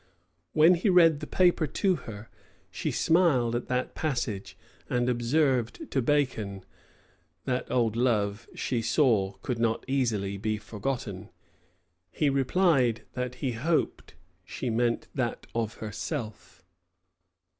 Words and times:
When 0.53 0.73
he 0.73 0.89
read 0.89 1.19
the 1.19 1.27
paper 1.27 1.67
to 1.67 1.95
her, 1.95 2.27
she 2.71 2.89
smiled 2.89 3.55
at 3.55 3.67
that 3.67 3.93
passage, 3.93 4.57
and 4.89 5.07
observed 5.07 5.91
to 5.91 6.01
Bacon, 6.01 6.63
that 7.45 7.69
old 7.69 7.95
love, 7.95 8.49
she 8.55 8.81
saw, 8.81 9.33
could 9.43 9.59
not 9.59 9.85
easily 9.87 10.37
be 10.37 10.57
forgotten. 10.57 11.29
He 12.09 12.31
replied, 12.31 13.03
that 13.13 13.35
he 13.45 13.51
hoped 13.51 14.15
she 14.43 14.71
meant 14.71 15.07
that 15.13 15.45
of 15.53 15.75
herself. 15.75 16.63